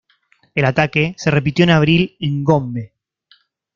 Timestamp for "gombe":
2.43-2.95